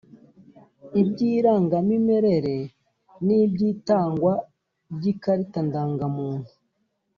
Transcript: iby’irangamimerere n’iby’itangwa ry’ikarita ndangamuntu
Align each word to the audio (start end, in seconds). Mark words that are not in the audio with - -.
iby’irangamimerere 1.01 2.57
n’iby’itangwa 3.25 4.33
ry’ikarita 4.95 5.59
ndangamuntu 5.67 6.49